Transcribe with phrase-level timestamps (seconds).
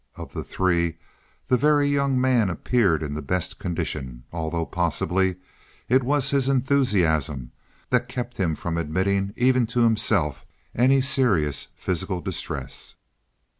[0.15, 0.97] Of the three,
[1.47, 5.35] the Very Young Man appeared in the best condition, although possibly
[5.87, 7.51] it was his enthusiasm
[7.91, 10.43] that kept him from admitting even to himself
[10.73, 12.95] any serious physical distress.